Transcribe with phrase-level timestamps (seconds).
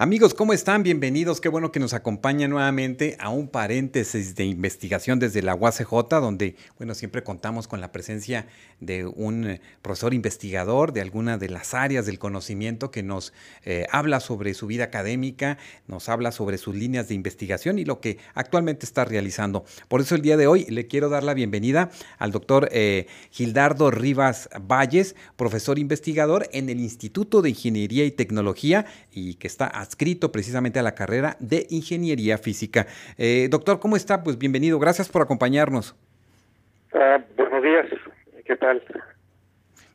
[0.00, 0.84] Amigos, ¿cómo están?
[0.84, 1.40] Bienvenidos.
[1.40, 6.54] Qué bueno que nos acompañan nuevamente a un paréntesis de investigación desde la UACJ, donde,
[6.76, 8.46] bueno, siempre contamos con la presencia
[8.78, 13.32] de un eh, profesor investigador de alguna de las áreas del conocimiento que nos
[13.64, 15.58] eh, habla sobre su vida académica,
[15.88, 19.64] nos habla sobre sus líneas de investigación y lo que actualmente está realizando.
[19.88, 23.90] Por eso el día de hoy le quiero dar la bienvenida al doctor eh, Gildardo
[23.90, 30.30] Rivas Valles, profesor investigador en el Instituto de Ingeniería y Tecnología y que está adscrito
[30.30, 32.86] precisamente a la carrera de Ingeniería Física.
[33.16, 34.22] Eh, doctor, ¿cómo está?
[34.22, 35.96] Pues bienvenido, gracias por acompañarnos.
[36.92, 37.86] Ah, buenos días,
[38.44, 38.82] ¿qué tal?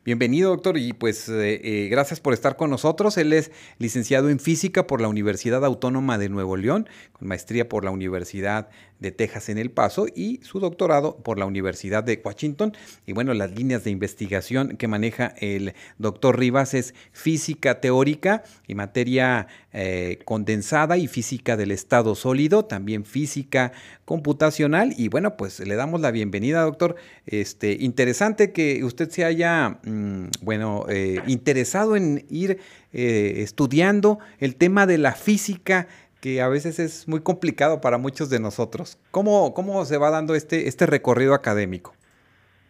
[0.04, 3.16] Bienvenido, doctor, y pues eh, eh, gracias por estar con nosotros.
[3.16, 7.84] Él es licenciado en física por la Universidad Autónoma de Nuevo León, con maestría por
[7.84, 8.68] la Universidad
[9.04, 12.74] de Texas en El Paso y su doctorado por la Universidad de Washington.
[13.06, 18.74] Y bueno, las líneas de investigación que maneja el doctor Rivas es física teórica y
[18.74, 23.72] materia eh, condensada y física del estado sólido, también física
[24.06, 24.94] computacional.
[24.96, 26.96] Y bueno, pues le damos la bienvenida, doctor.
[27.26, 32.58] Este, interesante que usted se haya, mm, bueno, eh, interesado en ir
[32.92, 35.88] eh, estudiando el tema de la física
[36.24, 38.98] que a veces es muy complicado para muchos de nosotros.
[39.10, 41.94] ¿Cómo, cómo se va dando este, este recorrido académico?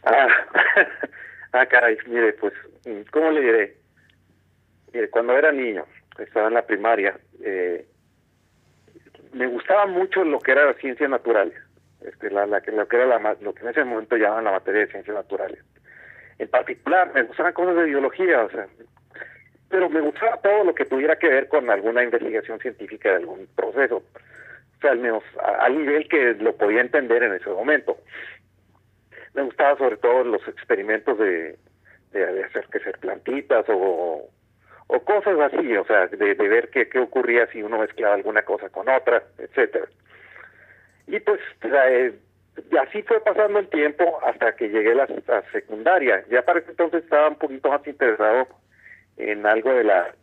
[0.02, 0.26] Ah,
[1.52, 2.52] ah, caray, mire, pues,
[3.12, 3.76] ¿cómo le diré?
[4.92, 5.84] Mire, cuando era niño,
[6.18, 7.86] estaba en la primaria, eh,
[9.32, 11.54] me gustaba mucho lo que era la ciencias naturales,
[12.00, 14.80] este, la, la, lo que era la, lo que en ese momento llamaban la materia
[14.80, 15.60] de ciencias naturales.
[16.40, 18.66] En particular, me gustaban cosas de biología, o sea,
[19.74, 23.48] pero me gustaba todo lo que tuviera que ver con alguna investigación científica de algún
[23.56, 27.98] proceso, o sea, al menos al nivel que lo podía entender en ese momento.
[29.34, 31.58] Me gustaba sobre todo los experimentos de,
[32.12, 34.30] de, hacer que ser plantitas o,
[35.04, 38.68] cosas así, o sea, de, de ver qué, qué ocurría si uno mezclaba alguna cosa
[38.68, 39.88] con otra, etcétera.
[41.08, 42.14] Y pues eh,
[42.80, 46.24] así fue pasando el tiempo hasta que llegué a la, secundaria.
[46.30, 48.46] Ya para ese entonces estaba un poquito más interesado
[49.16, 50.14] en algo de la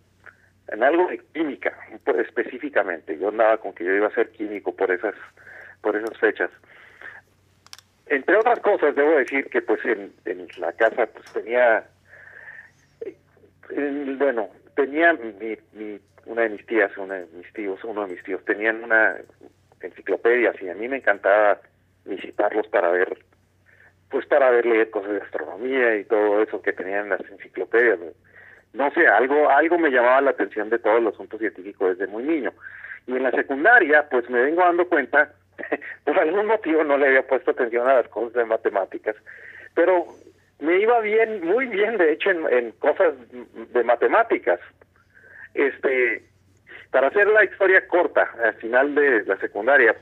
[0.68, 1.78] en algo de química
[2.18, 3.18] específicamente.
[3.18, 5.16] Yo andaba con que yo iba a ser químico por esas
[5.81, 6.50] por esas fechas.
[8.07, 10.13] Entre otras cosas debo decir que pues en,
[10.57, 11.85] la casa pues tenía
[14.18, 18.23] bueno tenía mi, mi una de mis tías una de mis tíos uno de mis
[18.23, 19.18] tíos tenían una
[19.81, 21.59] enciclopedia y a mí me encantaba
[22.06, 23.18] visitarlos para ver
[24.09, 28.00] pues para ver leer cosas de astronomía y todo eso que tenían las enciclopedias
[28.74, 32.24] no sé, algo, algo me llamaba la atención de todos los asuntos científicos desde muy
[32.24, 32.54] niño.
[33.08, 35.32] Y en la secundaria, pues me vengo dando cuenta,
[36.06, 39.16] por algún motivo no le había puesto atención a las cosas de matemáticas,
[39.74, 40.06] pero
[40.59, 43.14] me iba bien, muy bien, de hecho, en, en cosas
[43.74, 44.59] de matemáticas.
[45.53, 46.24] Este,
[46.92, 49.96] para hacer la historia corta, al final de la secundaria,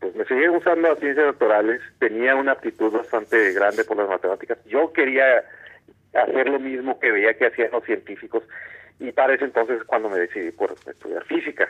[0.00, 4.58] pues me seguía gustando las ciencias naturales, tenía una aptitud bastante grande por las matemáticas.
[4.64, 5.44] Yo quería
[6.14, 8.42] hacer lo mismo que veía que hacían los científicos
[8.98, 11.68] y para ese entonces cuando me decidí por estudiar física.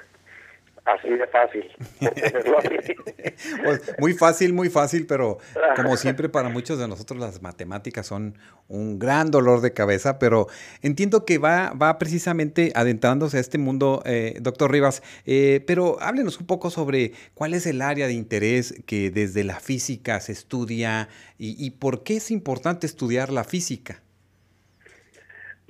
[0.84, 1.70] Así de fácil.
[3.64, 5.38] pues muy fácil, muy fácil, pero
[5.76, 10.46] como siempre para muchos de nosotros las matemáticas son un gran dolor de cabeza, pero
[10.80, 16.40] entiendo que va, va precisamente adentrándose a este mundo, eh, doctor Rivas, eh, pero háblenos
[16.40, 21.08] un poco sobre cuál es el área de interés que desde la física se estudia
[21.36, 24.00] y, y por qué es importante estudiar la física.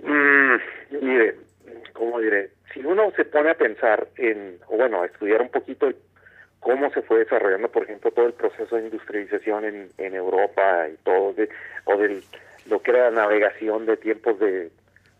[0.02, 0.56] Mm,
[1.02, 1.34] mire,
[1.92, 2.50] ¿cómo diré?
[2.72, 5.90] Si uno se pone a pensar en, o bueno, a estudiar un poquito
[6.60, 10.96] cómo se fue desarrollando, por ejemplo, todo el proceso de industrialización en, en Europa y
[11.04, 11.48] todo, de,
[11.84, 12.22] o de
[12.68, 14.70] lo que era la navegación de tiempos de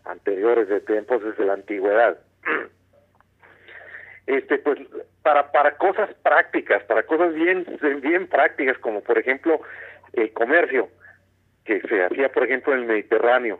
[0.05, 2.17] anteriores, de tiempos desde la antigüedad.
[4.27, 4.79] Este, pues,
[5.23, 7.65] para, para cosas prácticas, para cosas bien,
[8.01, 9.59] bien prácticas, como por ejemplo
[10.13, 10.89] el comercio,
[11.65, 13.59] que se hacía, por ejemplo, en el Mediterráneo,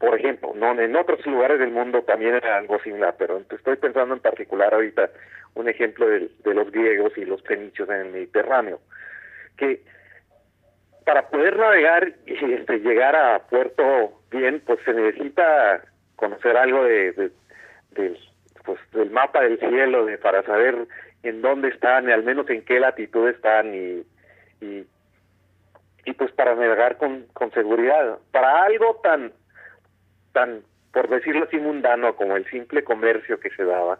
[0.00, 4.14] por ejemplo, no en otros lugares del mundo también era algo similar, pero estoy pensando
[4.14, 5.10] en particular ahorita
[5.54, 8.80] un ejemplo de, los griegos y los fenicios en el Mediterráneo,
[9.58, 9.82] que
[11.04, 15.82] para poder navegar y este, llegar a puerto bien, pues se necesita
[16.16, 17.12] conocer algo de,
[17.90, 18.16] de,
[18.64, 20.86] pues, del mapa del cielo, de para saber
[21.24, 24.02] en dónde están, y al menos en qué latitud están y,
[24.64, 24.86] y
[26.04, 28.18] y pues para navegar con, con seguridad.
[28.32, 29.32] Para algo tan,
[30.32, 30.62] tan,
[30.92, 33.98] por decirlo así, mundano como el simple comercio que se daba,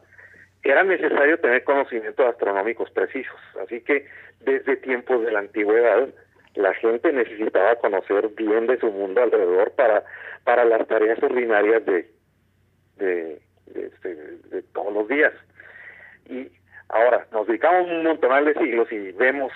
[0.62, 3.40] era necesario tener conocimientos astronómicos precisos.
[3.62, 4.06] Así que
[4.40, 6.08] desde tiempos de la antigüedad,
[6.54, 10.04] la gente necesitaba conocer bien de su mundo alrededor para,
[10.44, 12.10] para las tareas ordinarias de,
[12.96, 15.32] de, de, este, de todos los días.
[16.28, 16.50] Y
[16.88, 19.52] ahora, nos dedicamos un montón de siglos y vemos,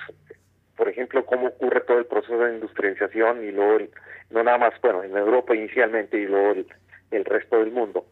[0.76, 3.86] por ejemplo, cómo ocurre todo el proceso de industrialización y luego,
[4.30, 6.66] no nada más, bueno, en Europa inicialmente y luego el,
[7.10, 8.06] el resto del mundo.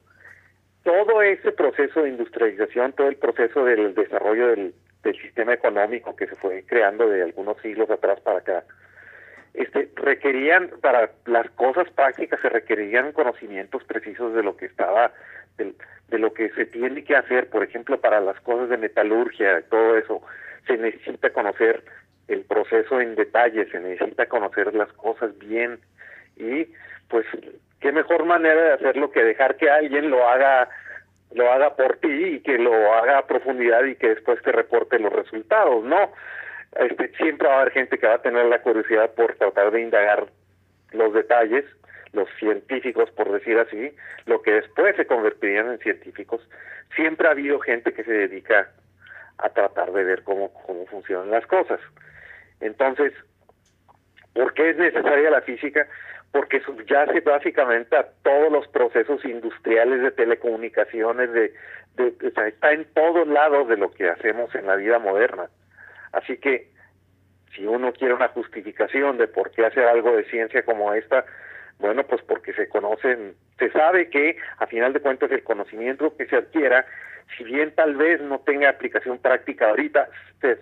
[0.84, 6.26] Todo ese proceso de industrialización, todo el proceso del desarrollo del, del sistema económico que
[6.26, 8.64] se fue creando de algunos siglos atrás para acá,
[9.54, 15.12] este, requerían, para las cosas prácticas se requerían conocimientos precisos de lo que estaba,
[15.58, 15.74] de,
[16.08, 19.96] de lo que se tiene que hacer, por ejemplo, para las cosas de metalurgia, todo
[19.98, 20.22] eso,
[20.66, 21.82] se necesita conocer
[22.28, 25.80] el proceso en detalle, se necesita conocer las cosas bien
[26.36, 26.66] y
[27.08, 27.26] pues
[27.80, 30.68] qué mejor manera de hacerlo que dejar que alguien lo haga
[31.34, 34.98] lo haga por ti y que lo haga a profundidad y que después te reporte
[34.98, 36.12] los resultados, ¿no?
[36.76, 39.80] Este, siempre va a haber gente que va a tener la curiosidad por tratar de
[39.80, 40.26] indagar
[40.92, 41.64] los detalles,
[42.12, 43.94] los científicos, por decir así,
[44.26, 46.46] lo que después se convertirían en científicos.
[46.94, 48.70] Siempre ha habido gente que se dedica
[49.38, 51.80] a tratar de ver cómo, cómo funcionan las cosas.
[52.62, 53.12] Entonces,
[54.32, 55.86] ¿por qué es necesaria la física?
[56.30, 61.52] Porque subyace básicamente a todos los procesos industriales de telecomunicaciones, de,
[61.96, 65.48] de, está en todos lados de lo que hacemos en la vida moderna.
[66.12, 66.70] Así que
[67.54, 71.26] si uno quiere una justificación de por qué hacer algo de ciencia como esta,
[71.80, 76.26] bueno, pues porque se conocen, se sabe que a final de cuentas el conocimiento que
[76.26, 76.86] se adquiera
[77.36, 80.08] si bien tal vez no tenga aplicación práctica ahorita,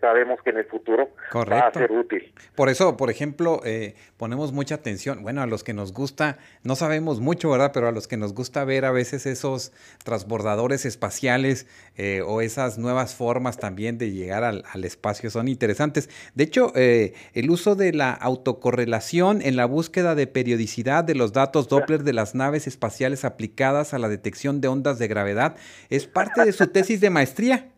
[0.01, 2.33] sabemos que en el futuro va a ser útil.
[2.55, 6.77] Por eso, por ejemplo, eh, ponemos mucha atención, bueno, a los que nos gusta, no
[6.77, 7.71] sabemos mucho, ¿verdad?
[7.73, 9.73] Pero a los que nos gusta ver a veces esos
[10.05, 11.67] transbordadores espaciales
[11.97, 16.09] eh, o esas nuevas formas también de llegar al, espacio son interesantes.
[16.35, 21.33] De hecho, eh, el uso de la autocorrelación en la búsqueda de periodicidad de los
[21.33, 25.57] datos Doppler de las naves espaciales aplicadas a la detección de ondas de gravedad
[25.89, 27.69] es parte de su tesis de maestría?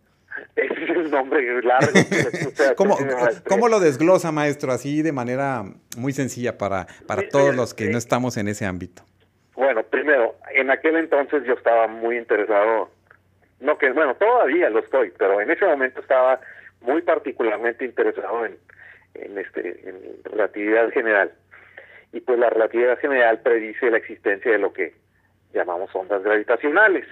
[1.12, 1.93] Nombre largo.
[3.49, 5.62] ¿Cómo, lo desglosa, maestro, así de manera
[5.97, 9.03] muy sencilla para, para todos los que no estamos en ese ámbito?
[9.55, 12.91] Bueno, primero, en aquel entonces yo estaba muy interesado,
[13.61, 16.41] no que, bueno, todavía lo estoy, pero en ese momento estaba
[16.81, 18.56] muy particularmente interesado en,
[19.15, 21.31] en, este, en relatividad general.
[22.12, 24.94] Y pues la relatividad general predice la existencia de lo que
[25.53, 27.06] llamamos ondas gravitacionales.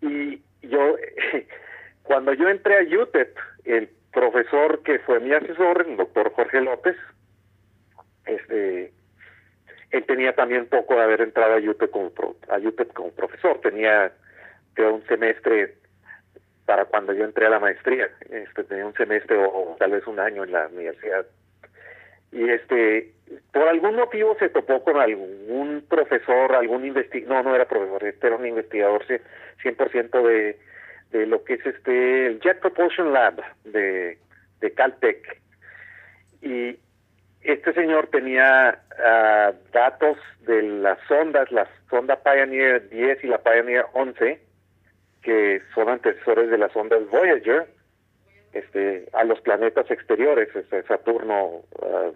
[0.00, 0.96] Y yo,
[2.10, 6.96] cuando yo entré a UTEP, el profesor que fue mi asesor, el doctor Jorge López,
[8.26, 8.92] este,
[9.92, 12.10] él tenía también poco de haber entrado a UTEP como,
[12.48, 14.12] a UTEP como profesor, tenía
[14.76, 15.76] un semestre
[16.66, 20.18] para cuando yo entré a la maestría, este, tenía un semestre o, tal vez un
[20.18, 21.24] año en la universidad.
[22.32, 23.12] Y este,
[23.52, 28.26] por algún motivo se topó con algún profesor, algún investigador, no, no era profesor, este
[28.26, 30.58] era un investigador 100% de,
[31.10, 34.18] de lo que es este el Jet Propulsion Lab de,
[34.60, 35.40] de Caltech.
[36.42, 36.78] Y
[37.42, 43.86] este señor tenía uh, datos de las sondas, la sonda Pioneer 10 y la Pioneer
[43.94, 44.40] 11,
[45.22, 47.66] que son antecesores de las ondas Voyager,
[48.52, 52.14] este, a los planetas exteriores, este, Saturno, uh,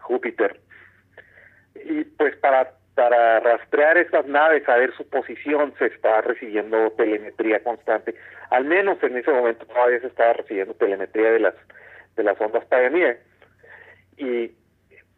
[0.00, 0.60] Júpiter.
[1.84, 8.14] Y pues para para rastrear estas naves, saber su posición, se está recibiendo telemetría constante.
[8.50, 11.54] Al menos en ese momento todavía se estaba recibiendo telemetría de las
[12.16, 13.20] de las ondas Pioneer.
[14.16, 14.52] Y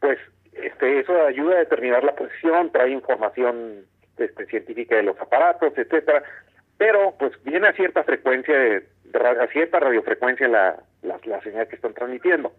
[0.01, 0.19] pues
[0.53, 3.87] este eso ayuda a determinar la posición, trae información
[4.17, 6.23] este, científica de los aparatos, etcétera,
[6.77, 11.77] pero pues viene a cierta frecuencia de, a cierta radiofrecuencia la, la, la señal que
[11.77, 12.53] están transmitiendo.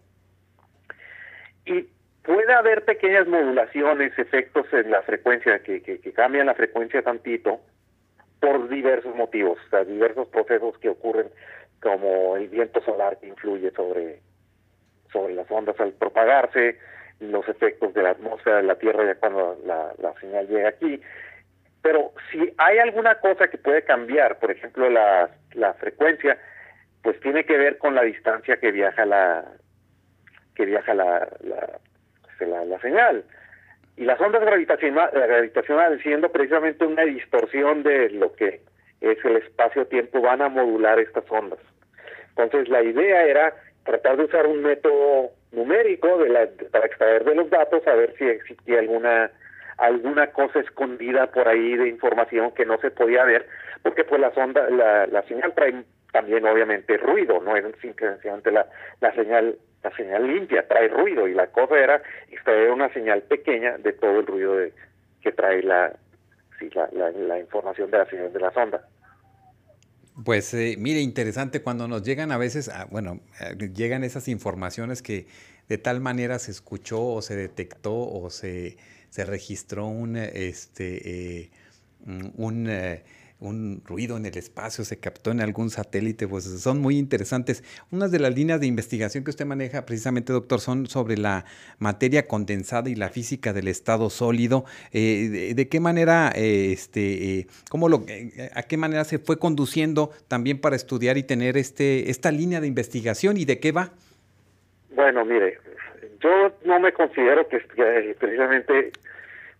[1.66, 1.88] Y
[2.24, 7.60] puede haber pequeñas modulaciones, efectos en la frecuencia, que, cambian la frecuencia tantito
[8.40, 11.28] por diversos motivos, o sea, diversos procesos que ocurren
[11.80, 14.20] como el viento solar que influye sobre,
[15.12, 16.78] sobre las ondas al propagarse,
[17.20, 21.00] los efectos de la atmósfera de la Tierra ya cuando la, la señal llega aquí.
[21.82, 26.38] Pero si hay alguna cosa que puede cambiar, por ejemplo la, la frecuencia,
[27.02, 29.44] pues tiene que ver con la distancia que viaja la
[30.54, 31.80] que viaja la, la,
[32.40, 33.24] la, señal.
[33.96, 38.60] Y las ondas gravitacionales, siendo precisamente una distorsión de lo que
[39.00, 41.60] es el espacio-tiempo, van a modular estas ondas.
[42.36, 47.34] Entonces la idea era tratar de usar un método numérico de la, para extraer de
[47.34, 49.30] los datos a ver si existía alguna
[49.76, 53.46] alguna cosa escondida por ahí de información que no se podía ver
[53.82, 58.66] porque pues la sonda la, la señal trae también obviamente ruido no es simplemente la,
[59.00, 62.02] la señal la señal limpia trae ruido y la cosa era
[62.72, 64.72] una señal pequeña de todo el ruido de,
[65.22, 65.94] que trae la,
[66.92, 68.88] la, información de la señal de la sonda.
[70.24, 75.02] Pues eh, mire, interesante cuando nos llegan a veces, ah, bueno, eh, llegan esas informaciones
[75.02, 75.26] que
[75.68, 78.78] de tal manera se escuchó o se detectó o se,
[79.10, 81.50] se registró un, este, eh,
[82.06, 82.70] un,
[83.48, 87.62] un ruido en el espacio, se captó en algún satélite, pues son muy interesantes.
[87.90, 91.44] Unas de las líneas de investigación que usted maneja precisamente, doctor, son sobre la
[91.78, 94.64] materia condensada y la física del estado sólido.
[94.92, 98.04] Eh, de, qué manera, eh, este, eh, cómo lo,
[98.54, 102.66] a qué manera se fue conduciendo también para estudiar y tener este, esta línea de
[102.66, 103.90] investigación y de qué va?
[104.94, 105.58] Bueno, mire,
[106.20, 107.58] yo no me considero que
[108.18, 108.92] precisamente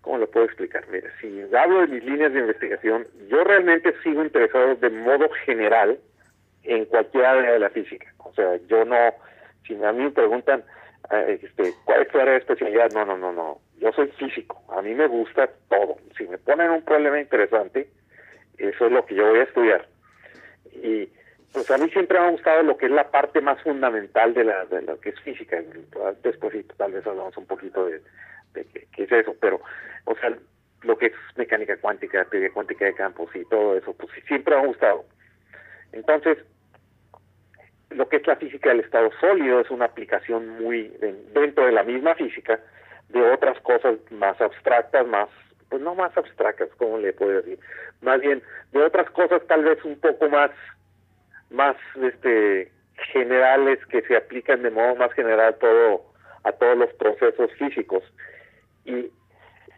[0.05, 0.85] ¿Cómo lo puedo explicar?
[0.91, 5.99] Mira, si hablo de mis líneas de investigación, yo realmente sigo interesado de modo general
[6.63, 8.13] en cualquier área de la física.
[8.19, 8.97] O sea, yo no,
[9.67, 10.63] si a mí me preguntan,
[11.11, 12.91] eh, este, ¿cuál es tu área de especialidad?
[12.93, 13.61] No, no, no, no.
[13.79, 14.63] Yo soy físico.
[14.77, 15.97] A mí me gusta todo.
[16.19, 17.89] Si me ponen un problema interesante,
[18.59, 19.89] eso es lo que yo voy a estudiar.
[20.83, 21.09] Y
[21.55, 24.45] pues a mí siempre me ha gustado lo que es la parte más fundamental de,
[24.45, 25.63] la, de lo que es física.
[26.23, 28.03] Después tal vez hablamos un poquito de,
[28.55, 29.61] de qué es eso, pero
[30.05, 30.37] o sea,
[30.83, 34.65] lo que es mecánica cuántica, teoría cuántica de campos y todo eso, pues siempre ha
[34.65, 35.05] gustado.
[35.93, 36.39] Entonces,
[37.91, 40.93] lo que es la física del estado sólido es una aplicación muy
[41.33, 42.61] dentro de la misma física
[43.09, 45.29] de otras cosas más abstractas, más,
[45.69, 47.59] pues no más abstractas, como le puedo decir,
[48.01, 48.43] más bien
[48.73, 50.51] de otras cosas tal vez un poco más,
[51.51, 52.73] más, este,
[53.13, 56.05] generales que se aplican de modo más general todo
[56.45, 58.03] a todos los procesos físicos
[58.85, 59.11] y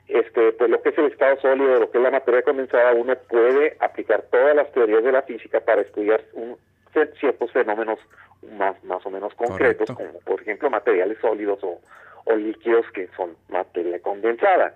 [0.09, 3.15] este, pues lo que es el estado sólido, lo que es la materia condensada, uno
[3.29, 6.57] puede aplicar todas las teorías de la física para estudiar un,
[7.19, 7.99] ciertos fenómenos
[8.53, 11.81] más, más o menos concretos, como por ejemplo materiales sólidos o,
[12.25, 14.75] o líquidos que son materia condensada.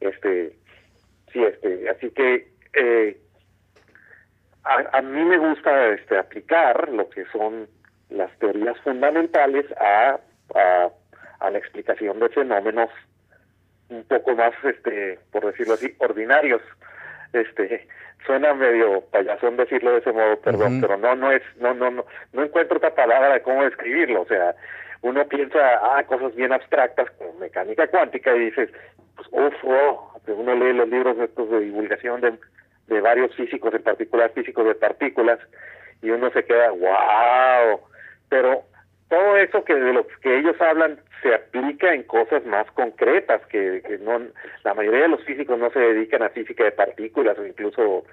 [0.00, 0.52] Este,
[1.32, 3.18] sí, este, así que eh,
[4.64, 7.68] a, a, mí me gusta este, aplicar lo que son
[8.10, 10.18] las teorías fundamentales a,
[10.54, 10.90] a,
[11.38, 12.90] a la explicación de fenómenos
[13.88, 16.62] un poco más, este, por decirlo así, ordinarios.
[17.32, 17.86] Este,
[18.24, 22.04] suena medio payasón decirlo de ese modo, perdón, pero no, no es, no, no, no,
[22.32, 24.22] no encuentro otra palabra de cómo describirlo.
[24.22, 24.54] O sea,
[25.02, 28.70] uno piensa, ah, cosas bien abstractas como mecánica cuántica y dices,
[29.14, 32.34] pues, uff, oh, uno lee los libros estos de divulgación de,
[32.88, 35.38] de varios físicos, en particular físicos de partículas,
[36.02, 37.80] y uno se queda, wow,
[38.28, 38.64] pero
[39.08, 43.82] todo eso que de lo que ellos hablan se aplica en cosas más concretas que,
[43.86, 44.20] que no
[44.64, 48.04] la mayoría de los físicos no se dedican a física de partículas o incluso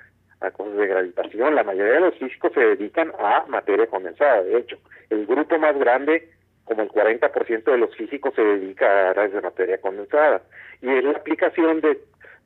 [0.41, 1.55] a cosas de gravitación.
[1.55, 4.77] La mayoría de los físicos se dedican a materia condensada de hecho.
[5.09, 6.29] El grupo más grande
[6.65, 10.41] como el 40% de los físicos se dedica a áreas de materia condensada.
[10.81, 11.99] Y es la aplicación de,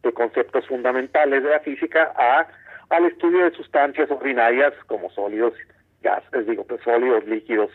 [0.04, 2.48] de conceptos fundamentales de la física a
[2.89, 5.54] al estudio de sustancias ordinarias como sólidos
[6.01, 7.70] gases digo pues sólidos líquidos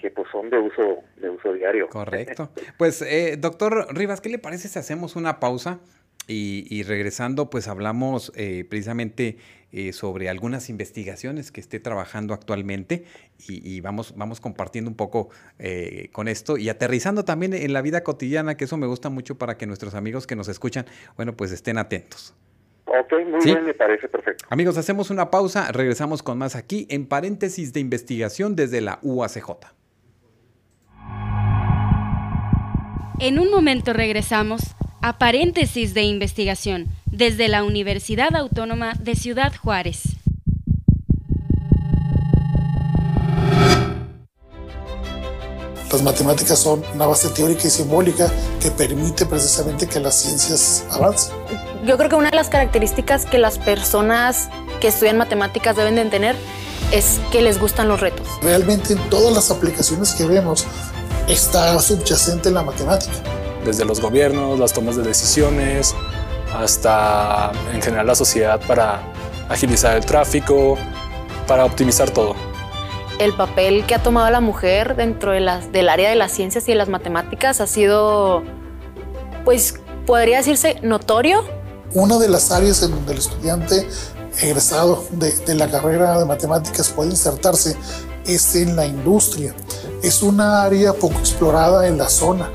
[0.00, 1.88] que pues son de uso, de uso diario.
[1.88, 2.50] Correcto.
[2.78, 5.80] Pues, eh, doctor Rivas, ¿qué le parece si hacemos una pausa?
[6.28, 9.36] Y, regresando, pues hablamos eh, precisamente
[9.70, 13.04] eh, sobre algunas investigaciones que esté trabajando actualmente
[13.38, 15.28] y, vamos, vamos compartiendo un poco
[16.10, 19.56] con esto y aterrizando también en la vida cotidiana, que eso me gusta mucho para
[19.56, 20.84] que nuestros amigos que nos escuchan,
[21.14, 22.34] bueno, pues estén atentos.
[22.86, 24.46] Ok, muy bien, me parece perfecto.
[24.48, 29.76] Amigos, hacemos una pausa, regresamos con más aquí en paréntesis de investigación desde la UACJ.
[33.18, 34.60] En un momento regresamos
[35.00, 40.02] a paréntesis de investigación desde la Universidad Autónoma de Ciudad Juárez.
[45.90, 48.30] Las matemáticas son una base teórica y simbólica
[48.60, 51.34] que permite precisamente que las ciencias avancen.
[51.86, 54.50] Yo creo que una de las características que las personas
[54.82, 56.36] que estudian matemáticas deben de tener
[56.92, 58.28] es que les gustan los retos.
[58.42, 60.66] Realmente en todas las aplicaciones que vemos
[61.28, 63.14] está subyacente en la matemática.
[63.64, 65.94] Desde los gobiernos, las tomas de decisiones,
[66.54, 69.00] hasta en general la sociedad para
[69.48, 70.76] agilizar el tráfico,
[71.46, 72.34] para optimizar todo.
[73.18, 76.68] El papel que ha tomado la mujer dentro de las, del área de las ciencias
[76.68, 78.42] y de las matemáticas ha sido,
[79.44, 79.74] pues,
[80.06, 81.44] podría decirse notorio.
[81.94, 83.88] Una de las áreas en donde el estudiante
[84.40, 87.74] egresado de, de la carrera de matemáticas puede insertarse
[88.26, 89.54] es en la industria
[90.02, 92.50] es una área poco explorada en la zona.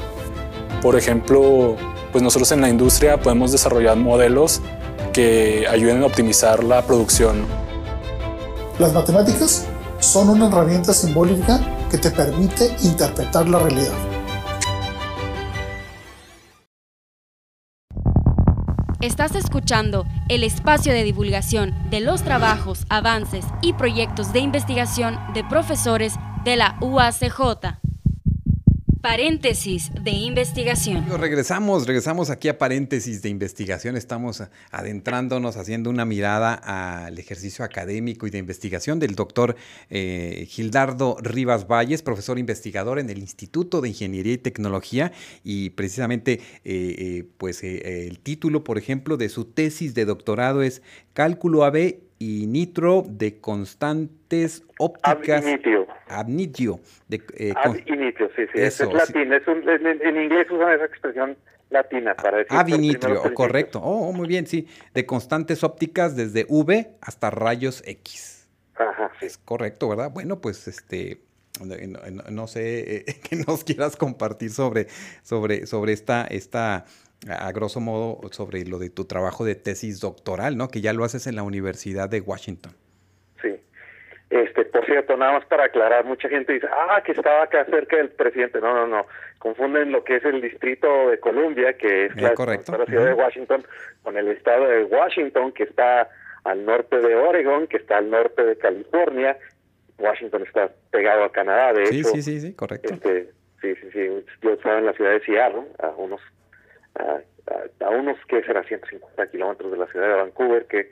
[0.81, 1.75] Por ejemplo,
[2.11, 4.61] pues nosotros en la industria podemos desarrollar modelos
[5.13, 7.45] que ayuden a optimizar la producción.
[8.79, 9.65] Las matemáticas
[9.99, 13.93] son una herramienta simbólica que te permite interpretar la realidad.
[19.01, 25.43] Estás escuchando el espacio de divulgación de los trabajos, avances y proyectos de investigación de
[25.43, 27.77] profesores de la UACJ.
[29.01, 31.05] Paréntesis de investigación.
[31.19, 33.97] Regresamos, regresamos aquí a paréntesis de investigación.
[33.97, 39.55] Estamos adentrándonos, haciendo una mirada al ejercicio académico y de investigación del doctor
[39.89, 45.11] eh, Gildardo Rivas Valles, profesor investigador en el Instituto de Ingeniería y Tecnología.
[45.43, 50.83] Y precisamente, eh, eh, pues el título, por ejemplo, de su tesis de doctorado es
[51.13, 55.43] Cálculo AB y nitro de constantes ópticas.
[56.07, 56.79] Ab initio.
[57.07, 58.61] De, eh, Ab initio, sí, sí.
[58.61, 59.33] es latín.
[59.33, 61.35] Es un, en, inglés usan esa expresión
[61.71, 62.55] latina para decir.
[62.55, 63.79] Ab correcto.
[63.81, 64.67] Oh, muy bien, sí.
[64.93, 68.47] De constantes ópticas desde V hasta rayos X.
[68.75, 69.25] Ajá, sí.
[69.25, 70.11] Es correcto, ¿verdad?
[70.11, 71.23] Bueno, pues este.
[72.29, 74.87] No, sé eh, qué nos quieras compartir sobre,
[75.23, 76.85] sobre, sobre esta, esta
[77.29, 80.69] a grosso modo, sobre lo de tu trabajo de tesis doctoral, ¿no?
[80.69, 82.73] Que ya lo haces en la Universidad de Washington.
[83.41, 83.59] Sí.
[84.29, 87.97] Este, por cierto, nada más para aclarar, mucha gente dice, ah, que estaba acá cerca
[87.97, 88.59] del presidente.
[88.59, 89.05] No, no, no.
[89.37, 93.63] Confunden lo que es el distrito de Columbia, que es la, ciudad de Washington,
[94.03, 96.09] con el estado de Washington, que está
[96.43, 99.37] al norte de Oregon, que está al norte de California.
[99.99, 102.09] Washington está pegado a Canadá, de sí, hecho.
[102.09, 102.93] Sí, sí, sí, correcto.
[102.93, 103.29] Este,
[103.61, 104.25] sí, sí, sí.
[104.41, 106.21] Yo estaba en la ciudad de Seattle, a unos
[106.95, 110.91] a, unos que será 150 kilómetros de la ciudad de Vancouver, que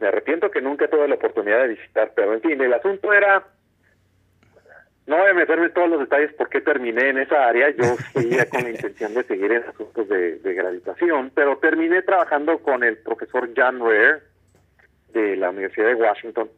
[0.00, 3.44] me arrepiento que nunca tuve la oportunidad de visitar, pero en fin, el asunto era,
[5.06, 8.46] no voy a meterme en todos los detalles porque terminé en esa área, yo seguía
[8.46, 13.50] con la intención de seguir en asuntos de, gravitación, pero terminé trabajando con el profesor
[13.56, 14.22] John Ware
[15.12, 16.50] de la Universidad de Washington,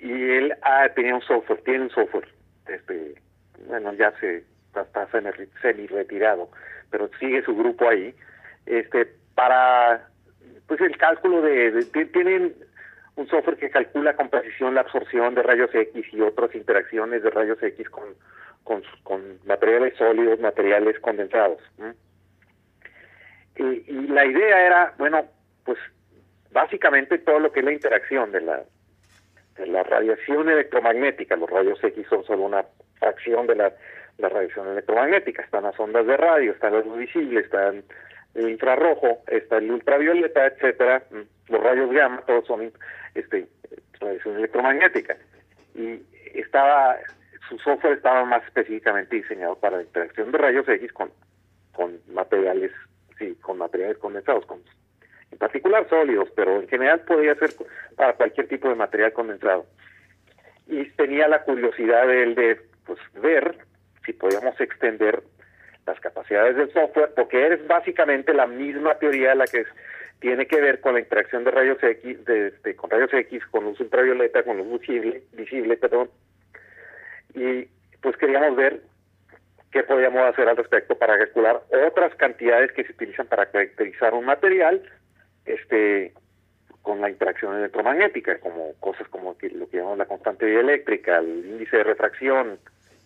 [0.00, 2.28] y él ah, tenía un software, tiene un software,
[2.68, 3.14] este,
[3.66, 5.06] bueno, ya se está
[5.60, 6.48] semi retirado,
[6.94, 8.14] pero sigue su grupo ahí,
[8.66, 10.06] este, para
[10.68, 12.54] pues el cálculo de, tienen
[13.16, 17.30] un software que calcula con precisión la absorción de rayos X y otras interacciones de
[17.30, 18.04] rayos X con,
[18.62, 21.58] con, con materiales sólidos, materiales condensados.
[23.56, 25.26] Y, y, la idea era, bueno,
[25.64, 25.78] pues
[26.52, 28.62] básicamente todo lo que es la interacción de la,
[29.56, 32.64] de la radiación electromagnética, los rayos X son solo una
[33.00, 33.72] fracción de la
[34.18, 35.42] la radiación electromagnética.
[35.42, 37.72] Están las ondas de radio, está la luz visible, está
[38.34, 41.02] el infrarrojo, está el ultravioleta, etcétera.
[41.10, 42.72] Mm, los rayos gamma, todos son
[43.14, 43.46] este,
[44.00, 45.16] radiación electromagnética.
[45.74, 46.02] Y
[46.34, 46.96] estaba,
[47.48, 51.10] su software estaba más específicamente diseñado para la interacción de rayos X con,
[51.72, 52.72] con materiales,
[53.18, 54.60] sí, con materiales condensados, con,
[55.30, 57.50] en particular sólidos, pero en general podía ser
[57.96, 59.66] para cualquier tipo de material condensado.
[60.66, 63.58] Y tenía la curiosidad de él de pues, ver
[64.04, 65.22] si podíamos extender
[65.86, 69.64] las capacidades del software, porque es básicamente la misma teoría la que
[70.20, 73.64] tiene que ver con la interacción de rayos X, de, este, con rayos X, con
[73.64, 76.08] luz ultravioleta, con luz visible, visible, perdón,
[77.34, 77.68] y
[78.00, 78.80] pues queríamos ver
[79.70, 84.24] qué podíamos hacer al respecto para calcular otras cantidades que se utilizan para caracterizar un
[84.24, 84.82] material,
[85.44, 86.12] este,
[86.80, 91.78] con la interacción electromagnética, como cosas como lo que llamamos la constante eléctrica, el índice
[91.78, 92.58] de refracción,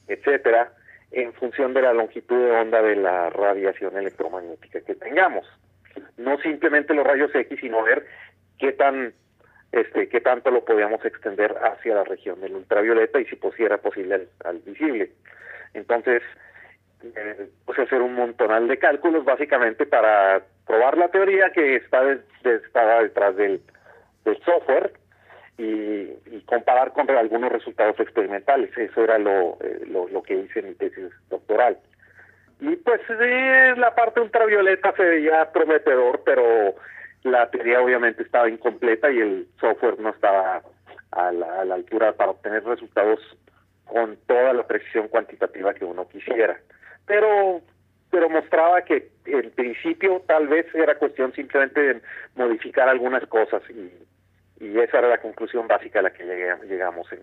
[0.08, 0.72] etcétera,
[1.10, 5.46] en función de la longitud de onda de la radiación electromagnética que tengamos.
[6.16, 8.06] No simplemente los rayos X, sino ver
[8.58, 9.14] qué tan
[9.72, 13.78] este qué tanto lo podíamos extender hacia la región del ultravioleta y si pues, era
[13.78, 15.10] posible al, visible.
[15.74, 16.22] Entonces,
[17.02, 22.02] eh, pues hacer un montonal de cálculos básicamente para probar la teoría que está,
[22.44, 23.60] estaba detrás del,
[24.24, 24.92] del software
[25.58, 28.70] y, comparar con algunos resultados experimentales.
[28.76, 31.76] Eso era lo, eh, lo, que hice en mi tesis doctoral.
[32.60, 33.00] Y pues
[33.76, 36.74] la parte ultravioleta se veía prometedor, pero
[37.22, 40.62] la teoría obviamente estaba incompleta y el software no estaba
[41.10, 43.20] a la, a la altura para obtener resultados
[43.84, 46.58] con toda la precisión cuantitativa que uno quisiera.
[47.06, 47.62] Pero
[48.10, 52.00] pero mostraba que en principio tal vez era cuestión simplemente de
[52.36, 53.90] modificar algunas cosas y
[54.60, 57.20] y esa era la conclusión básica a la que llegamos en,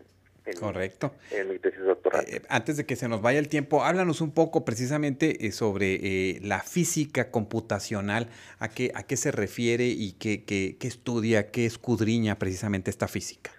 [0.53, 1.13] Correcto.
[1.31, 2.23] en mi tesis doctoral.
[2.27, 5.95] Eh, antes de que se nos vaya el tiempo, háblanos un poco precisamente eh, sobre
[5.95, 8.27] eh, la física computacional,
[8.59, 13.07] a qué, a qué se refiere y qué, qué, qué estudia, qué escudriña precisamente esta
[13.07, 13.51] física.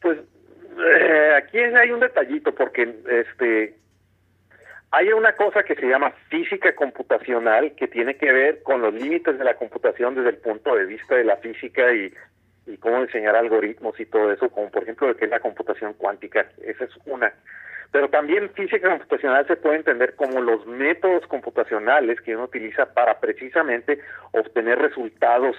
[0.00, 0.18] Pues
[1.36, 3.76] aquí hay un detallito, porque este
[4.90, 9.38] hay una cosa que se llama física computacional que tiene que ver con los límites
[9.38, 12.12] de la computación desde el punto de vista de la física y,
[12.66, 15.94] y cómo diseñar algoritmos y todo eso, como por ejemplo lo que es la computación
[15.94, 16.46] cuántica.
[16.64, 17.32] Esa es una.
[17.90, 23.20] Pero también física computacional se puede entender como los métodos computacionales que uno utiliza para
[23.20, 24.00] precisamente
[24.32, 25.56] obtener resultados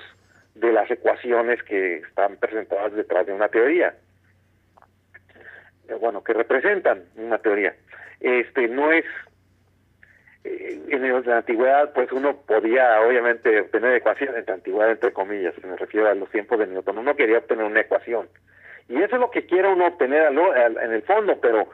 [0.56, 3.96] de las ecuaciones que están presentadas detrás de una teoría.
[5.88, 7.76] Eh, bueno, que representan una teoría.
[8.20, 9.06] Este no es
[10.44, 16.10] en la antigüedad, pues uno podía obviamente obtener ecuaciones, la antigüedad entre comillas, me refiero
[16.10, 18.28] a los tiempos de Newton, uno quería obtener una ecuación.
[18.90, 21.70] Y eso es lo que quiere uno obtener en el fondo, pero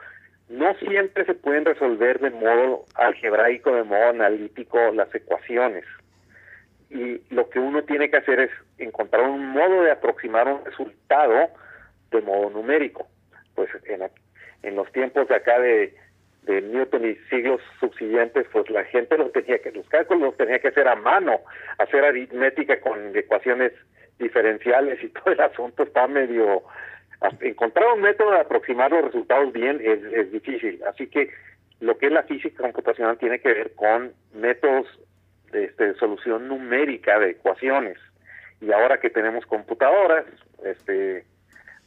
[0.48, 5.84] no siempre se pueden resolver de modo algebraico, de modo analítico las ecuaciones.
[6.88, 11.50] Y lo que uno tiene que hacer es encontrar un modo de aproximar un resultado
[12.10, 13.06] de modo numérico.
[13.54, 14.08] Pues en,
[14.62, 15.94] en los tiempos de acá de,
[16.42, 20.58] de Newton y siglos subsiguientes, pues la gente los tenía que, los cálculos los tenía
[20.58, 21.40] que hacer a mano,
[21.78, 23.72] hacer aritmética con ecuaciones
[24.18, 26.62] diferenciales y todo el asunto está medio
[27.40, 30.82] encontrar un método de aproximar los resultados bien es, es difícil.
[30.84, 31.30] Así que
[31.80, 34.86] lo que es la física computacional tiene que ver con métodos
[35.52, 37.98] de, este, solución numérica de ecuaciones.
[38.60, 40.26] Y ahora que tenemos computadoras,
[40.64, 41.24] este,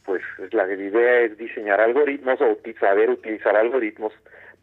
[0.04, 4.12] pues la idea es diseñar algoritmos o saber utilizar algoritmos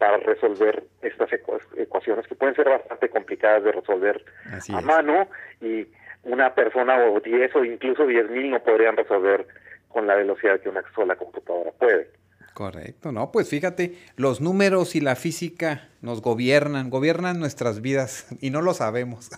[0.02, 1.30] para resolver estas
[1.78, 4.26] ecuaciones que pueden ser bastante complicadas de resolver
[4.74, 5.28] a mano
[5.62, 5.86] y
[6.24, 9.46] una persona o 10 o incluso 10.000 no podrían resolver
[9.90, 12.10] con la velocidad que una sola computadora puede.
[12.62, 18.52] Correcto, no, pues fíjate, los números y la física nos gobiernan, gobiernan nuestras vidas y
[18.52, 19.32] no lo sabemos.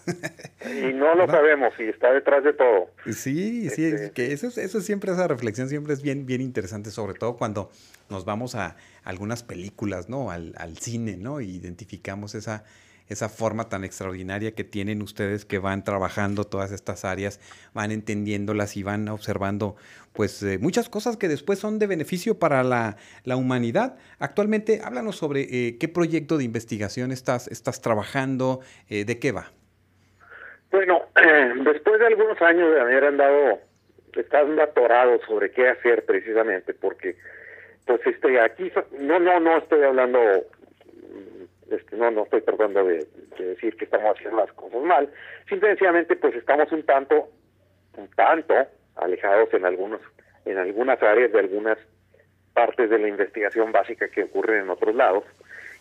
[0.65, 2.89] Y no lo sabemos y está detrás de todo.
[3.05, 7.13] Sí, sí, este, que eso, eso siempre, esa reflexión siempre es bien, bien interesante, sobre
[7.13, 7.71] todo cuando
[8.09, 10.29] nos vamos a algunas películas, ¿no?
[10.29, 11.39] Al, al cine, ¿no?
[11.39, 12.65] Y identificamos esa,
[13.09, 17.39] esa forma tan extraordinaria que tienen ustedes que van trabajando todas estas áreas,
[17.73, 19.75] van entendiéndolas y van observando
[20.13, 22.95] pues eh, muchas cosas que después son de beneficio para la,
[23.35, 23.97] humanidad.
[24.19, 29.51] Actualmente, háblanos sobre eh, qué proyecto de investigación estás, estás trabajando, eh, de qué va.
[30.71, 31.01] Bueno,
[31.65, 33.59] después de algunos años de haber andado,
[34.15, 37.15] estando atorado sobre qué hacer precisamente, porque
[37.85, 40.19] pues este aquí no no no estoy hablando
[41.73, 43.05] este, no, no estoy tratando de,
[43.37, 45.09] decir que estamos haciendo las cosas mal,
[45.49, 47.29] simplemente pues estamos un tanto,
[47.97, 48.53] un tanto
[48.95, 50.01] alejados en algunos,
[50.45, 51.77] en algunas áreas de algunas
[52.53, 55.23] partes de la investigación básica que ocurren en otros lados.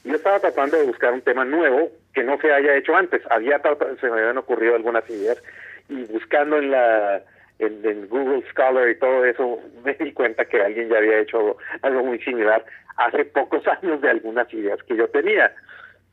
[0.05, 3.23] Y yo estaba tratando de buscar un tema nuevo que no se haya hecho antes.
[3.31, 3.61] Había
[4.01, 5.41] se me habían ocurrido algunas ideas
[5.89, 7.23] y buscando en la
[7.59, 12.05] en, Google Scholar y todo eso me di cuenta que alguien ya había hecho algo
[12.05, 12.65] muy similar
[12.97, 15.55] hace pocos años de algunas ideas que yo tenía.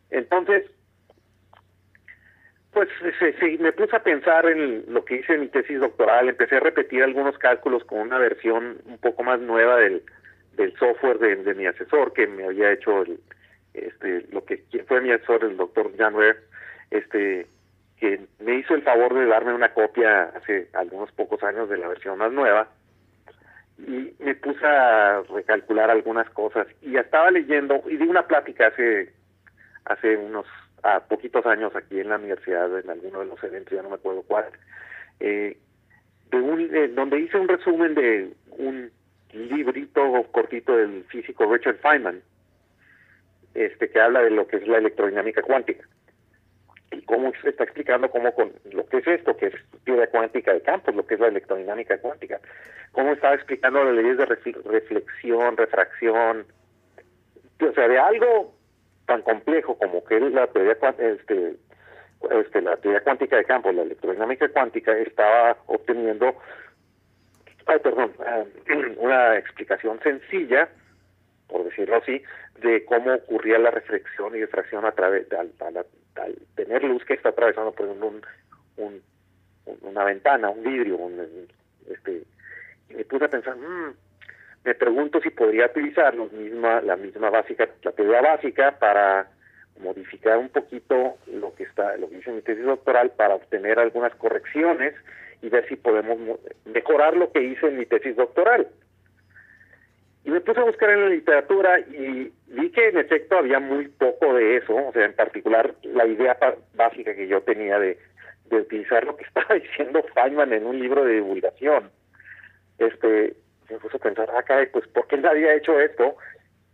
[0.09, 0.65] Entonces,
[2.71, 2.89] pues
[3.59, 7.03] me puse a pensar en lo que hice en mi tesis doctoral, empecé a repetir
[7.03, 10.03] algunos cálculos con una versión un poco más nueva del,
[10.53, 13.19] del software de, mi asesor que me había hecho el,
[13.73, 16.13] este lo que fue mi asesor el doctor Jan
[16.91, 17.47] este
[17.99, 21.87] que me hizo el favor de darme una copia hace algunos pocos años de la
[21.87, 22.69] versión más nueva
[23.87, 26.67] y me puse a recalcular algunas cosas.
[26.81, 29.13] Y estaba leyendo y di una plática hace
[29.85, 30.45] hace unos
[31.07, 34.23] poquitos años aquí en la universidad, en alguno de los eventos, ya no me acuerdo
[34.23, 34.45] cuál,
[35.19, 35.57] eh,
[36.31, 38.89] de un, eh, donde hice un resumen de un
[39.33, 42.21] librito cortito del físico Richard Feynman,
[43.55, 45.85] este que habla de lo que es la electrodinámica cuántica
[46.91, 50.53] y cómo se está explicando cómo con lo que es esto, que es teoría cuántica
[50.53, 52.39] de campos, lo que es la electrodinámica cuántica,
[52.91, 56.45] cómo estaba explicando las leyes de reflexión, refracción,
[57.61, 58.53] o sea, de algo
[59.05, 61.55] tan complejo como que la teoría este,
[62.31, 66.35] este, la teoría cuántica de campo, la electrodinámica cuántica, estaba obteniendo,
[67.65, 68.43] ay, perdón, ah,
[68.97, 70.69] una explicación sencilla,
[71.47, 72.21] por decirlo así,
[72.61, 75.37] de cómo ocurría la reflexión y difracción a través de,
[76.15, 78.21] al, tener luz que está atravesando por un,
[78.77, 79.01] un,
[79.81, 80.99] una ventana, un vidrio,
[81.89, 82.23] este,
[82.89, 83.93] y me puse a pensar, mmm,
[84.63, 89.27] me pregunto si podría utilizar los misma, la misma básica, la teoría básica para
[89.79, 93.79] modificar un poquito lo que está, lo que hice en mi tesis doctoral para obtener
[93.79, 94.93] algunas correcciones
[95.41, 96.17] y ver si podemos
[96.65, 98.67] mejorar lo que hice en mi tesis doctoral.
[100.25, 103.87] Y me puse a buscar en la literatura y vi que en efecto había muy
[103.87, 106.37] poco de eso, o sea, en particular la idea
[106.75, 107.97] básica que yo tenía de,
[108.45, 111.89] de utilizar lo que estaba diciendo Feynman en un libro de divulgación.
[112.77, 113.35] Este,
[113.69, 116.15] me puso a pensar, ah, caray, pues ¿por qué nadie ha hecho esto?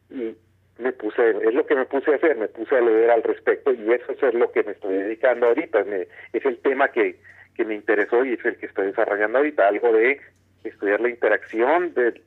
[0.09, 0.35] Y
[0.77, 3.73] me puse, es lo que me puse a hacer, me puse a leer al respecto
[3.73, 7.17] y eso es lo que me estoy dedicando ahorita, me, es el tema que,
[7.55, 10.19] que me interesó y es el que estoy desarrollando ahorita, algo de
[10.63, 12.21] estudiar la interacción de,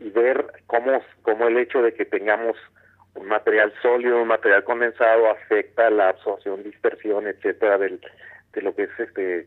[0.00, 2.56] y ver cómo, cómo el hecho de que tengamos
[3.14, 8.00] un material sólido, un material condensado afecta la absorción, dispersión, etcétera, del,
[8.52, 9.46] de lo que es este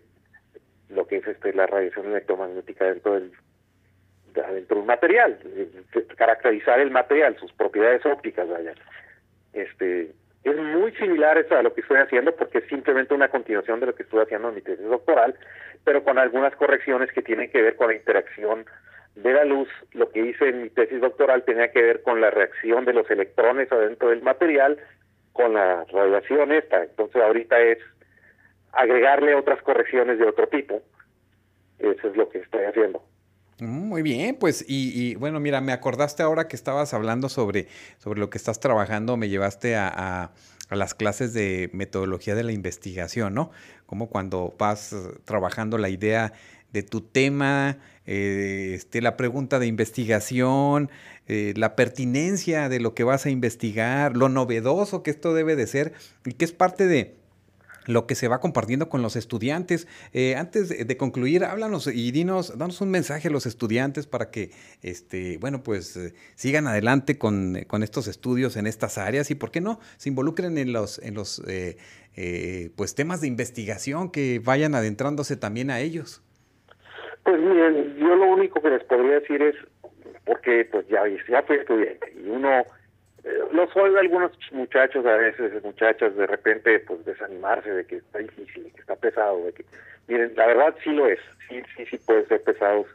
[0.90, 3.32] lo que es este la radiación electromagnética dentro del
[4.34, 5.38] dentro de un material,
[6.18, 8.74] caracterizar el material, sus propiedades ópticas, vaya.
[9.54, 10.12] Este,
[10.44, 13.96] es muy similar a lo que estoy haciendo porque es simplemente una continuación de lo
[13.96, 15.36] que estoy haciendo en mi tesis doctoral,
[15.84, 18.66] pero con algunas correcciones que tienen que ver con la interacción
[19.16, 19.68] de la luz.
[19.92, 23.10] Lo que hice en mi tesis doctoral tenía que ver con la reacción de los
[23.10, 24.78] electrones adentro del material
[25.34, 26.52] con la radiación.
[26.52, 27.80] Entonces ahorita es
[28.72, 30.82] agregarle otras correcciones de otro tipo.
[31.80, 33.04] Eso es lo que estoy haciendo.
[33.60, 38.20] Mm, muy bien, pues y, bueno, mira, me acordaste ahora que estabas hablando sobre, sobre
[38.20, 40.32] lo que estás trabajando, me llevaste a, a,
[40.76, 43.52] las clases de metodología de la investigación, ¿no?
[43.86, 46.34] Como cuando vas trabajando la idea
[46.72, 50.90] de tu tema, eh, este, la pregunta de investigación,
[51.28, 55.68] eh, la pertinencia de lo que vas a investigar, lo novedoso que esto debe de
[55.68, 55.94] ser
[56.26, 57.16] y que es parte de
[57.86, 59.88] lo que se va compartiendo con los estudiantes.
[60.14, 64.52] Eh, antes de, concluir, háblanos y dinos, danos un mensaje a los estudiantes para que,
[64.82, 66.00] este, bueno, pues
[66.36, 70.58] sigan adelante con, con, estos estudios en estas áreas y, ¿por qué no?, se involucren
[70.58, 71.42] en los, en los
[72.76, 76.22] pues, temas de investigación que vayan adentrándose también a ellos.
[77.34, 79.56] Pues miren, yo lo único que les podría decir es,
[80.24, 82.60] porque pues ya, ya fui estudiante y uno,
[83.24, 88.20] eh, los oigo algunos muchachos a veces, muchachas, de repente pues desanimarse de que está
[88.20, 89.66] difícil, de que está pesado, de que,
[90.08, 91.20] miren, la verdad sí lo es,
[91.50, 92.86] sí, sí, sí puede ser pesado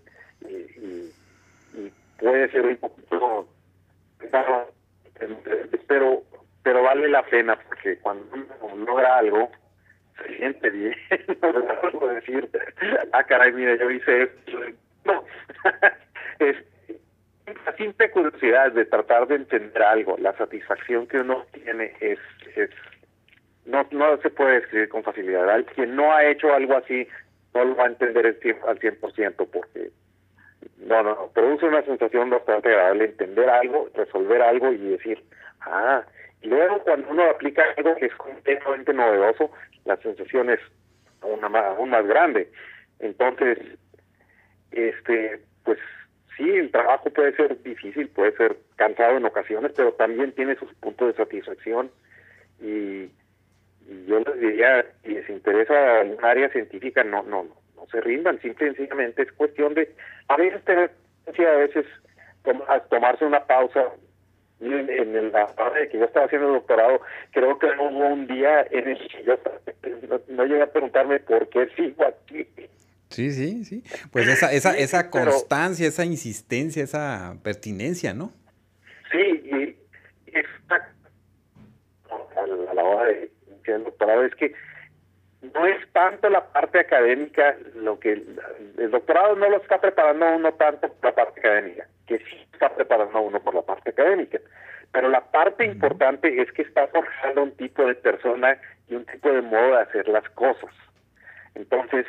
[0.49, 3.49] y, y, puede ser un poquito
[4.21, 4.71] pesado,
[5.89, 6.23] pero,
[6.63, 9.51] pero vale la pena porque cuando uno logra algo,
[10.23, 10.95] se siente bien,
[11.93, 12.49] puedo decir,
[13.13, 14.59] ah, caray, mira, yo hice esto.
[15.05, 15.25] No,
[16.39, 16.57] es
[17.65, 22.19] la simple curiosidad de tratar de entender algo, la satisfacción que uno tiene es,
[22.57, 22.71] es
[23.65, 25.65] no, no se puede describir con facilidad.
[25.75, 27.07] Quien no ha hecho algo así
[27.55, 29.91] no lo va a entender el al 100% porque
[30.79, 35.23] no, no, produce una sensación bastante agradable entender algo, resolver algo y decir,
[35.61, 36.03] ah,
[36.43, 39.51] luego cuando uno aplica algo que es completamente novedoso,
[39.85, 40.61] la sensación es
[41.21, 42.51] aún más, aún más grande.
[43.01, 43.59] Entonces,
[44.71, 45.79] este, pues
[46.37, 50.73] sí, el trabajo puede ser difícil, puede ser cansado en ocasiones, pero también tiene sus
[50.75, 51.91] puntos de satisfacción
[52.61, 53.11] y,
[54.07, 58.67] yo les diría, si les interesa un área científica, no, no, no, se rindan, simple
[58.67, 59.95] y sencillamente es cuestión de
[60.29, 60.91] a veces tener,
[61.27, 61.87] a veces
[62.91, 63.87] tomarse una pausa,
[64.61, 67.01] en, la parte de que yo estaba haciendo el doctorado,
[67.33, 69.39] creo que no hubo un día en el que yo
[70.29, 72.47] no, llegué a preguntarme por qué sigo aquí.
[73.11, 73.83] Sí, sí, sí.
[74.13, 78.33] Pues esa, esa, esa constancia, esa insistencia, esa pertinencia, ¿no?
[79.11, 79.79] Sí, y,
[82.37, 83.31] a la hora de
[83.75, 84.53] el doctorado es que
[85.55, 90.53] no es tanto la parte académica lo que el doctorado no lo está preparando uno
[90.55, 94.39] tanto por la parte académica, que sí está preparando uno por la parte académica.
[94.93, 98.59] Pero la parte importante es que está forjando un tipo de persona
[98.89, 100.71] y un tipo de modo de hacer las cosas.
[101.55, 102.07] Entonces,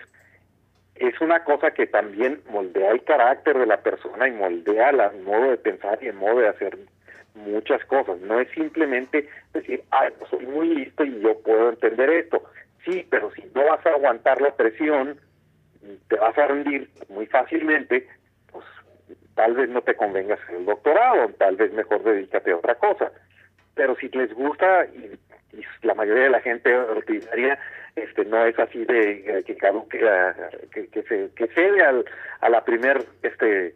[0.96, 5.52] es una cosa que también moldea el carácter de la persona y moldea el modo
[5.52, 6.78] de pensar y el modo de hacer
[7.36, 8.20] muchas cosas.
[8.22, 12.44] No es simplemente decir, ay, pues soy muy listo y yo puedo entender esto.
[12.86, 15.20] Sí, pero si no vas a aguantar la presión,
[16.08, 18.08] te vas a rendir muy fácilmente,
[18.52, 18.66] pues
[19.36, 23.12] tal vez no te convenga hacer el doctorado, tal vez mejor dedícate a otra cosa.
[23.76, 25.18] Pero si les gusta, y,
[25.82, 27.58] la mayoría de la gente ordinaria
[27.96, 32.06] este no es así de que que, que, se que cede al,
[32.42, 33.76] a la primer este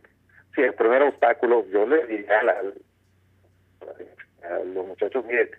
[0.55, 2.51] sí el primer obstáculo yo le diría a,
[4.47, 5.49] a los muchachos miren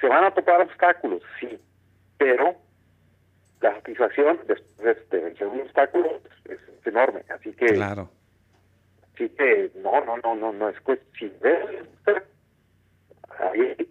[0.00, 1.58] se van a topar obstáculos sí
[2.18, 2.56] pero
[3.60, 7.22] la satisfacción después de vencer un obstáculo es, enorme.
[7.28, 7.66] Así que.
[7.66, 8.08] Claro.
[9.14, 11.32] Así que, no, no, no, no, no es cuestión.
[13.38, 13.86] Ahí, y,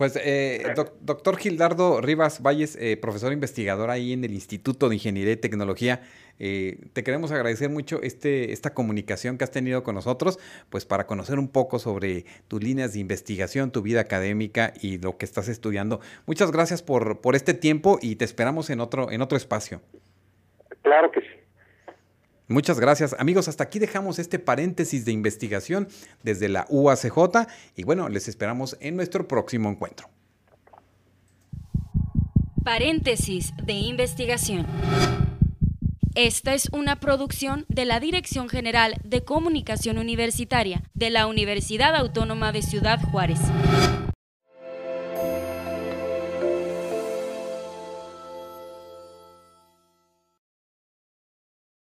[0.00, 0.62] pues, eh,
[1.02, 6.00] doctor Gildardo Rivas Valles, eh, profesor investigador ahí en el Instituto de Ingeniería y Tecnología,
[6.38, 10.38] eh, te queremos agradecer mucho este, esta comunicación que has tenido con nosotros,
[10.70, 15.18] pues para conocer un poco sobre tus líneas de investigación, tu vida académica y lo
[15.18, 16.00] que estás estudiando.
[16.24, 19.82] Muchas gracias por, por este tiempo y te esperamos en otro, en otro espacio.
[20.80, 21.39] Claro que sí.
[22.50, 23.14] Muchas gracias.
[23.16, 25.86] Amigos, hasta aquí dejamos este paréntesis de investigación
[26.24, 30.08] desde la UACJ y bueno, les esperamos en nuestro próximo encuentro.
[32.64, 34.66] Paréntesis de investigación.
[36.16, 42.50] Esta es una producción de la Dirección General de Comunicación Universitaria de la Universidad Autónoma
[42.50, 43.38] de Ciudad Juárez.